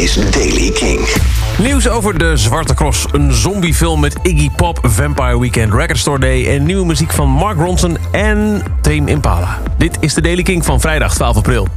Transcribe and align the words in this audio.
is 0.00 0.14
Daily 0.14 0.70
King. 0.70 1.00
Nieuws 1.58 1.88
over 1.88 2.18
de 2.18 2.36
Zwarte 2.36 2.74
Cross. 2.74 3.04
Een 3.12 3.32
zombiefilm 3.32 4.00
met 4.00 4.16
Iggy 4.22 4.50
Pop, 4.56 4.78
Vampire 4.82 5.40
Weekend, 5.40 5.72
Record 5.72 5.98
Store 5.98 6.18
Day... 6.18 6.46
en 6.56 6.64
nieuwe 6.64 6.86
muziek 6.86 7.12
van 7.12 7.28
Mark 7.28 7.58
Ronson 7.58 7.98
en 8.12 8.62
Tame 8.80 9.10
Impala. 9.10 9.58
Dit 9.78 9.96
is 10.00 10.14
de 10.14 10.20
Daily 10.20 10.42
King 10.42 10.64
van 10.64 10.80
vrijdag 10.80 11.14
12 11.14 11.36
april. 11.36 11.68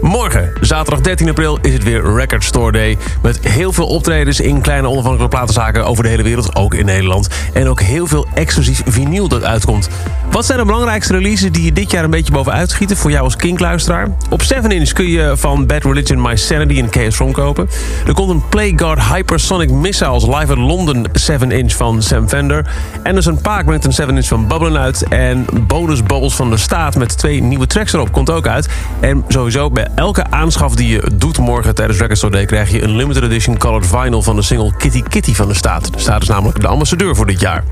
Morgen, 0.00 0.52
zaterdag 0.60 1.00
13 1.00 1.28
april, 1.28 1.58
is 1.62 1.72
het 1.72 1.84
weer 1.84 2.14
Record 2.14 2.44
Store 2.44 2.72
Day. 2.72 2.98
Met 3.22 3.48
heel 3.48 3.72
veel 3.72 3.86
optredens 3.86 4.40
in 4.40 4.60
kleine 4.60 4.88
onafhankelijke 4.88 5.36
platenzaken 5.36 5.86
over 5.86 6.02
de 6.02 6.08
hele 6.08 6.22
wereld, 6.22 6.56
ook 6.56 6.74
in 6.74 6.84
Nederland. 6.84 7.28
En 7.52 7.68
ook 7.68 7.80
heel 7.80 8.06
veel 8.06 8.26
exclusief 8.34 8.82
vinyl 8.86 9.28
dat 9.28 9.44
uitkomt. 9.44 9.88
Wat 10.30 10.46
zijn 10.46 10.58
de 10.58 10.64
belangrijkste 10.64 11.12
releases 11.12 11.52
die 11.52 11.64
je 11.64 11.72
dit 11.72 11.90
jaar 11.90 12.04
een 12.04 12.10
beetje 12.10 12.32
bovenuit 12.32 12.70
schieten 12.70 12.96
voor 12.96 13.10
jou 13.10 13.24
als 13.24 13.36
Kink-luisteraar? 13.36 14.08
Op 14.28 14.42
7-inch 14.42 14.92
kun 14.92 15.08
je 15.08 15.32
van 15.36 15.66
Bad 15.66 15.84
Religion 15.84 16.22
My 16.22 16.36
Sanity 16.36 16.78
en 16.78 16.86
Chaos 16.90 17.14
From 17.14 17.32
kopen. 17.32 17.68
Er 18.06 18.14
komt 18.14 18.30
een 18.30 18.48
Playguard 18.48 19.02
Hypersonic 19.02 19.70
Missiles 19.70 20.26
live 20.26 20.36
uit 20.36 20.58
Londen 20.58 21.08
7-inch 21.08 21.76
van 21.76 22.02
Sam 22.02 22.28
Fender. 22.28 22.70
En 23.02 23.26
een 23.26 23.40
Paak 23.40 23.64
brengt 23.64 23.98
een 23.98 24.08
7-inch 24.08 24.26
van 24.26 24.46
Bubblen 24.46 24.78
uit. 24.78 25.08
En 25.08 25.46
Bonus 25.66 26.02
Bubbles 26.02 26.34
van 26.34 26.50
de 26.50 26.56
Staat 26.56 26.96
met 26.96 27.18
twee 27.18 27.42
nieuwe 27.42 27.66
tracks 27.66 27.92
erop 27.92 28.12
komt 28.12 28.30
ook 28.30 28.46
uit. 28.46 28.68
En 29.00 29.24
sowieso 29.28 29.70
bij 29.70 29.88
elke 29.94 30.30
aanschaf 30.30 30.74
die 30.74 30.88
je 30.88 31.10
doet 31.14 31.38
morgen 31.38 31.74
tijdens 31.74 31.98
Record 31.98 32.18
Store 32.18 32.32
Day... 32.32 32.44
krijg 32.44 32.70
je 32.70 32.82
een 32.82 32.96
limited 32.96 33.22
edition 33.22 33.58
colored 33.58 33.86
vinyl 33.86 34.22
van 34.22 34.36
de 34.36 34.42
single 34.42 34.72
Kitty 34.76 35.02
Kitty 35.02 35.34
van 35.34 35.48
de 35.48 35.54
Staat. 35.54 35.92
De 35.92 35.98
Staat 35.98 36.22
is 36.22 36.28
namelijk 36.28 36.60
de 36.60 36.66
ambassadeur 36.66 37.16
voor 37.16 37.26
dit 37.26 37.40
jaar. 37.40 37.64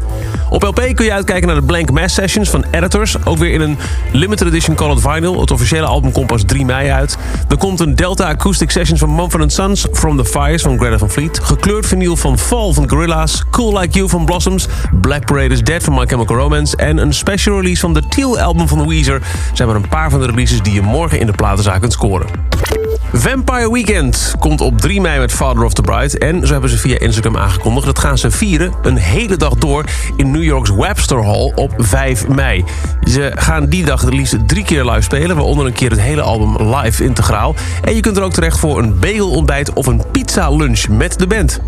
Op 0.51 0.63
LP 0.63 0.91
kun 0.95 1.05
je 1.05 1.13
uitkijken 1.13 1.47
naar 1.47 1.57
de 1.57 1.63
Blank 1.63 1.91
Mass 1.91 2.15
Sessions 2.15 2.47
van 2.51 2.58
Editors. 2.71 3.25
Ook 3.25 3.39
weer 3.39 3.53
in 3.53 3.61
een 3.61 3.79
limited 4.13 4.47
edition 4.47 4.77
colored 4.77 5.01
vinyl. 5.01 5.41
Het 5.41 5.51
officiële 5.51 5.87
album 5.87 6.13
komt 6.13 6.27
pas 6.27 6.43
3 6.47 6.65
mei 6.65 6.91
uit. 6.91 7.19
Er 7.49 7.57
komt 7.57 7.81
een 7.81 7.95
Delta 7.95 8.29
Acoustic 8.29 8.71
Sessions 8.71 9.01
van 9.01 9.15
Mumford 9.15 9.53
Sons... 9.53 9.87
From 9.93 10.17
the 10.17 10.25
Fires 10.25 10.63
van 10.63 10.79
Greta 10.79 10.99
van 10.99 11.11
Fleet. 11.11 11.41
Gekleurd 11.43 11.87
vinyl 11.87 12.17
van 12.17 12.39
Fall 12.39 12.73
van 12.73 12.89
Gorillaz. 12.89 13.43
Cool 13.51 13.79
Like 13.79 13.97
You 13.97 14.09
van 14.09 14.25
Blossoms. 14.25 14.67
Black 15.01 15.27
Parade 15.27 15.55
is 15.55 15.63
Dead 15.63 15.83
van 15.83 15.95
My 15.95 16.07
Chemical 16.07 16.37
Romance. 16.37 16.77
En 16.77 16.99
een 16.99 17.15
special 17.15 17.57
release 17.57 17.81
van 17.81 17.95
de 17.95 18.03
Teal 18.09 18.39
album 18.39 18.69
van 18.69 18.79
The 18.79 18.89
Weezer... 18.89 19.23
zijn 19.53 19.69
maar 19.69 19.77
een 19.77 19.89
paar 19.89 20.11
van 20.11 20.21
de 20.21 20.27
releases 20.27 20.63
die 20.63 20.73
je 20.73 20.83
morgen 20.83 21.21
in 21.21 21.27
de 21.27 21.33
platenzaak 21.33 21.81
kunt 21.81 21.93
scoren. 21.93 22.27
Vampire 23.13 23.73
Weekend 23.73 24.35
komt 24.39 24.61
op 24.61 24.81
3 24.81 25.01
mei 25.01 25.19
met 25.19 25.33
Father 25.33 25.65
of 25.65 25.73
the 25.73 25.83
Bride. 25.83 26.19
En 26.19 26.47
zo 26.47 26.53
hebben 26.53 26.71
ze 26.71 26.79
via 26.79 26.99
Instagram 26.99 27.37
aangekondigd. 27.37 27.87
Dat 27.87 27.99
gaan 27.99 28.19
ze 28.19 28.31
vieren 28.31 28.73
een 28.83 28.97
hele 28.97 29.37
dag 29.37 29.55
door 29.55 29.85
in 30.17 30.31
New 30.31 30.43
York's 30.43 30.71
Webster 30.71 31.25
Hall 31.25 31.53
op 31.55 31.75
5 31.77 32.29
mei. 32.29 32.65
Ze 33.05 33.33
gaan 33.35 33.67
die 33.67 33.85
dag 33.85 34.01
het 34.01 34.15
liefst 34.15 34.49
drie 34.49 34.65
keer 34.65 34.85
live 34.85 35.01
spelen. 35.01 35.37
Waaronder 35.37 35.67
een 35.67 35.73
keer 35.73 35.91
het 35.91 36.01
hele 36.01 36.23
album 36.23 36.75
live 36.75 37.05
integraal. 37.05 37.55
En 37.83 37.95
je 37.95 38.01
kunt 38.01 38.17
er 38.17 38.23
ook 38.23 38.33
terecht 38.33 38.59
voor 38.59 38.79
een 38.79 38.99
bagelontbijt 38.99 39.73
of 39.73 39.87
een 39.87 40.03
pizza 40.13 40.51
lunch 40.51 40.89
met 40.89 41.19
de 41.19 41.27
band. 41.27 41.61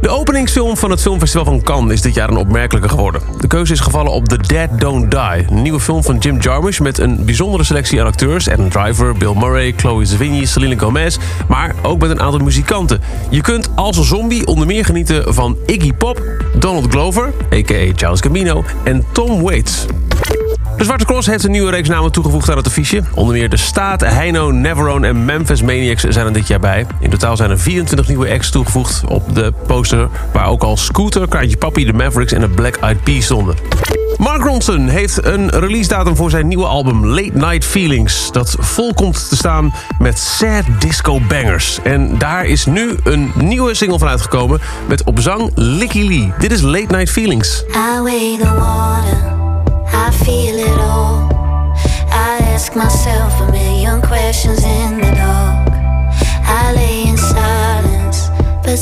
De 0.00 0.08
openingsfilm 0.08 0.76
van 0.76 0.90
het 0.90 1.00
filmfestival 1.00 1.44
van 1.44 1.62
Cannes 1.62 1.92
is 1.92 2.02
dit 2.02 2.14
jaar 2.14 2.28
een 2.28 2.36
opmerkelijke 2.36 2.88
geworden. 2.88 3.22
De 3.40 3.46
keuze 3.46 3.72
is 3.72 3.80
gevallen 3.80 4.12
op 4.12 4.28
The 4.28 4.36
Dead 4.36 4.80
Don't 4.80 5.10
Die, 5.10 5.46
een 5.48 5.62
nieuwe 5.62 5.80
film 5.80 6.02
van 6.02 6.18
Jim 6.18 6.38
Jarmusch... 6.40 6.80
met 6.80 6.98
een 6.98 7.24
bijzondere 7.24 7.64
selectie 7.64 8.00
aan 8.00 8.06
acteurs. 8.06 8.48
Adam 8.48 8.68
Driver, 8.68 9.14
Bill 9.14 9.34
Murray, 9.34 9.74
Chloe 9.76 10.04
Sevigny, 10.04 10.44
Selena 10.44 10.78
Gomez... 10.78 11.16
maar 11.48 11.74
ook 11.82 12.00
met 12.00 12.10
een 12.10 12.20
aantal 12.20 12.40
muzikanten. 12.40 13.00
Je 13.30 13.40
kunt 13.40 13.70
als 13.74 13.96
een 13.96 14.04
zombie 14.04 14.46
onder 14.46 14.66
meer 14.66 14.84
genieten 14.84 15.34
van 15.34 15.56
Iggy 15.66 15.92
Pop... 15.92 16.22
Donald 16.58 16.86
Glover, 16.90 17.32
a.k.a. 17.52 17.92
Charles 17.96 18.20
Gambino 18.20 18.64
en 18.84 19.04
Tom 19.12 19.42
Waits. 19.42 19.86
De 20.76 20.84
Zwarte 20.84 21.04
Cross 21.04 21.26
heeft 21.26 21.44
een 21.44 21.50
nieuwe 21.50 21.70
reeks 21.70 21.88
namen 21.88 22.12
toegevoegd 22.12 22.50
aan 22.50 22.56
het 22.56 22.66
affiche. 22.66 23.02
Onder 23.14 23.34
meer 23.34 23.48
De 23.48 23.56
Staat, 23.56 24.00
Heino, 24.00 24.50
Neverone 24.50 25.06
en 25.06 25.24
Memphis 25.24 25.62
Maniacs 25.62 26.02
zijn 26.02 26.26
er 26.26 26.32
dit 26.32 26.46
jaar 26.46 26.60
bij. 26.60 26.86
In 27.00 27.10
totaal 27.10 27.36
zijn 27.36 27.50
er 27.50 27.58
24 27.58 28.08
nieuwe 28.08 28.30
acts 28.30 28.50
toegevoegd 28.50 29.02
op 29.08 29.34
de 29.34 29.52
poster... 29.66 30.08
waar 30.32 30.46
ook 30.46 30.62
al 30.62 30.76
Scooter, 30.76 31.28
Kraantje 31.28 31.56
Papi, 31.56 31.84
de 31.84 31.92
Mavericks 31.92 32.32
en 32.32 32.40
de 32.40 32.48
Black 32.48 32.76
Eyed 32.76 33.02
Peas 33.02 33.24
stonden. 33.24 33.56
Mark 34.16 34.42
Ronson 34.42 34.88
heeft 34.88 35.24
een 35.24 35.50
release 35.50 35.88
datum 35.88 36.16
voor 36.16 36.30
zijn 36.30 36.48
nieuwe 36.48 36.66
album 36.66 37.06
Late 37.06 37.30
Night 37.32 37.64
Feelings... 37.64 38.32
dat 38.32 38.56
vol 38.58 38.94
komt 38.94 39.28
te 39.28 39.36
staan 39.36 39.74
met 39.98 40.18
sad 40.18 40.64
disco 40.78 41.20
bangers. 41.28 41.78
En 41.82 42.18
daar 42.18 42.44
is 42.44 42.66
nu 42.66 42.96
een 43.04 43.32
nieuwe 43.34 43.74
single 43.74 43.98
van 43.98 44.08
uitgekomen 44.08 44.60
met 44.88 45.04
op 45.04 45.20
zang 45.20 45.50
Licky 45.54 46.02
Lee. 46.02 46.32
Dit 46.38 46.52
is 46.52 46.60
Late 46.60 46.86
Night 46.94 47.10
Feelings. 47.10 47.64
I 49.96 50.10
feel 50.10 50.58
it 50.58 50.78
all. 50.80 51.28
I 52.10 52.38
ask 52.54 52.74
myself 52.74 53.32
a 53.40 53.52
million 53.52 54.02
questions 54.02 54.64
in 54.64 55.00
the 55.00 55.12
dark. 55.22 55.68
I 56.60 56.72
lay 56.74 57.08
in 57.10 57.16
silence, 57.16 58.28
but 58.64 58.76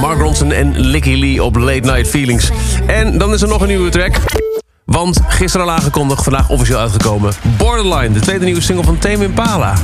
Mark 0.00 0.20
Ronson 0.20 0.52
en 0.52 0.78
Licky 0.80 1.14
Lee 1.14 1.42
op 1.42 1.56
Late 1.56 1.80
Night 1.80 2.08
Feelings. 2.08 2.50
En 2.86 3.18
dan 3.18 3.32
is 3.32 3.42
er 3.42 3.48
nog 3.48 3.60
een 3.60 3.68
nieuwe 3.68 3.90
track. 3.90 4.16
Want 4.84 5.20
gisteren 5.28 5.66
al 5.66 5.72
aangekondigd, 5.72 6.22
vandaag 6.22 6.48
officieel 6.48 6.78
uitgekomen... 6.78 7.32
Borderline, 7.56 8.14
de 8.14 8.20
tweede 8.20 8.44
nieuwe 8.44 8.60
single 8.60 8.84
van 8.84 8.98
Tame 8.98 9.24
Impala. 9.24 9.74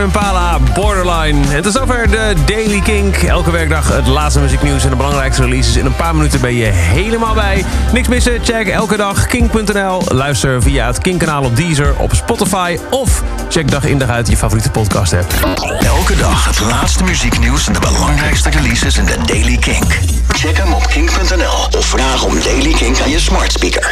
Line. 0.00 1.54
En 1.54 1.62
tot 1.62 1.72
zover 1.72 2.10
de 2.10 2.34
Daily 2.46 2.80
Kink. 2.80 3.16
Elke 3.16 3.50
werkdag 3.50 3.88
het 3.88 4.06
laatste 4.06 4.40
muzieknieuws 4.40 4.84
en 4.84 4.90
de 4.90 4.96
belangrijkste 4.96 5.42
releases. 5.42 5.76
In 5.76 5.86
een 5.86 5.96
paar 5.96 6.14
minuten 6.14 6.40
ben 6.40 6.54
je 6.54 6.64
helemaal 6.64 7.34
bij. 7.34 7.64
Niks 7.92 8.08
missen? 8.08 8.38
Check 8.42 8.68
elke 8.68 8.96
dag 8.96 9.26
kink.nl. 9.26 10.02
Luister 10.08 10.62
via 10.62 10.86
het 10.86 10.98
Kink-kanaal 10.98 11.44
op 11.44 11.56
Deezer, 11.56 11.94
op 11.98 12.14
Spotify... 12.14 12.78
of 12.90 13.22
check 13.48 13.70
dag 13.70 13.84
in 13.84 13.98
dag 13.98 14.08
uit 14.08 14.28
je 14.28 14.36
favoriete 14.36 14.70
podcast 14.70 15.12
app. 15.12 15.32
Elke 15.80 16.16
dag 16.16 16.46
het 16.46 16.60
laatste 16.60 17.04
muzieknieuws 17.04 17.66
en 17.66 17.72
de 17.72 17.80
belangrijkste 17.80 18.50
releases 18.50 18.96
in 18.96 19.04
de 19.04 19.16
Daily 19.26 19.56
Kink. 19.56 19.98
Check 20.28 20.56
hem 20.56 20.72
op 20.72 20.86
kink.nl 20.86 21.78
of 21.78 21.86
vraag 21.86 22.24
om 22.24 22.34
Daily 22.42 22.72
Kink 22.72 23.00
aan 23.00 23.10
je 23.10 23.20
smart 23.20 23.52
speaker. 23.52 23.88